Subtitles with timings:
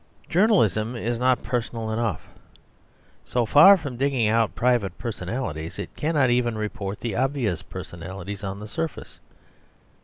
[0.27, 2.29] Journalism is not personal enough.
[3.23, 8.59] So far from digging out private personalities, it cannot even report the obvious personalities on
[8.59, 9.19] the surface.